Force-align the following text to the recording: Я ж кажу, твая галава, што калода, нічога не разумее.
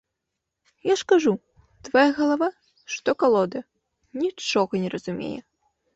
Я 0.89 0.93
ж 1.01 1.05
кажу, 1.11 1.33
твая 1.89 2.07
галава, 2.19 2.47
што 2.97 3.09
калода, 3.25 3.59
нічога 4.23 4.73
не 4.87 4.95
разумее. 4.95 5.37